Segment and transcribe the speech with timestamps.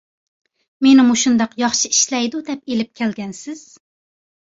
[0.85, 3.67] مېنى مۇشۇنداق ياخشى ئىشلەيدۇ دەپ ئېلىپ كەلگەنسىز؟